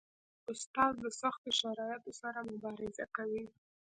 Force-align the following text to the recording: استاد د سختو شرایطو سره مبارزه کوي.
استاد 0.51 0.93
د 1.03 1.05
سختو 1.21 1.49
شرایطو 1.59 2.11
سره 2.21 2.39
مبارزه 2.49 3.05
کوي. 3.15 3.43